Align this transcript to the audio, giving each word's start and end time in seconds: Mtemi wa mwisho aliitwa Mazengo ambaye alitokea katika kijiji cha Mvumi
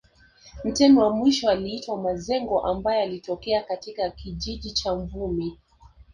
Mtemi 0.63 0.97
wa 0.99 1.09
mwisho 1.15 1.49
aliitwa 1.49 2.01
Mazengo 2.01 2.65
ambaye 2.65 3.03
alitokea 3.03 3.63
katika 3.63 4.09
kijiji 4.09 4.71
cha 4.71 4.95
Mvumi 4.95 5.57